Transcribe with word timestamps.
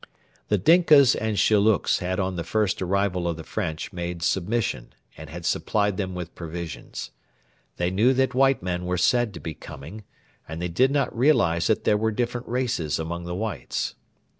The 0.47 0.57
Dinkas 0.57 1.13
and 1.15 1.37
Shillooks 1.37 1.99
had 1.99 2.19
on 2.19 2.35
the 2.35 2.43
first 2.43 2.81
arrival 2.81 3.27
of 3.27 3.37
the 3.37 3.43
French 3.43 3.93
made 3.93 4.23
submission, 4.23 4.95
and 5.15 5.29
had 5.29 5.45
supplied 5.45 5.97
them 5.97 6.15
with 6.15 6.33
provisions. 6.33 7.11
They 7.77 7.91
knew 7.91 8.11
that 8.15 8.33
white 8.33 8.63
men 8.63 8.85
were 8.85 8.97
said 8.97 9.31
to 9.35 9.39
be 9.39 9.53
coming, 9.53 10.03
and 10.47 10.59
they 10.59 10.69
did 10.69 10.89
not 10.89 11.15
realise 11.15 11.67
that 11.67 11.83
there 11.83 11.97
were 11.97 12.09
different 12.09 12.47
races 12.47 12.97
among 12.97 13.25
the 13.25 13.35
whites. 13.35 13.93